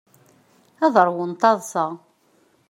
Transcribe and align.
Ad 0.85 0.95
ṛwun 1.07 1.31
taḍṣa. 1.41 1.87